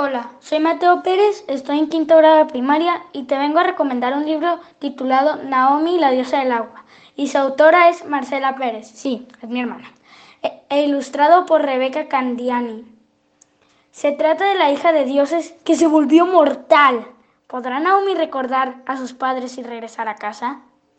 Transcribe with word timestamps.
Hola, 0.00 0.30
soy 0.38 0.60
Mateo 0.60 1.02
Pérez, 1.02 1.42
estoy 1.48 1.80
en 1.80 1.88
quinto 1.88 2.16
grado 2.16 2.36
de 2.36 2.44
primaria 2.44 3.02
y 3.12 3.24
te 3.24 3.36
vengo 3.36 3.58
a 3.58 3.64
recomendar 3.64 4.16
un 4.16 4.26
libro 4.26 4.60
titulado 4.78 5.42
Naomi, 5.42 5.98
la 5.98 6.12
diosa 6.12 6.38
del 6.38 6.52
agua. 6.52 6.84
Y 7.16 7.26
su 7.26 7.38
autora 7.38 7.88
es 7.88 8.04
Marcela 8.04 8.54
Pérez, 8.54 8.86
sí, 8.86 9.26
es 9.42 9.48
mi 9.48 9.58
hermana. 9.58 9.92
E, 10.40 10.62
e 10.68 10.84
ilustrado 10.84 11.46
por 11.46 11.62
Rebeca 11.62 12.06
Candiani. 12.06 12.84
Se 13.90 14.12
trata 14.12 14.44
de 14.44 14.54
la 14.54 14.70
hija 14.70 14.92
de 14.92 15.04
dioses 15.04 15.56
que 15.64 15.74
se 15.74 15.88
volvió 15.88 16.26
mortal. 16.26 17.04
¿Podrá 17.48 17.80
Naomi 17.80 18.14
recordar 18.14 18.76
a 18.86 18.96
sus 18.98 19.14
padres 19.14 19.58
y 19.58 19.64
regresar 19.64 20.06
a 20.06 20.14
casa? 20.14 20.60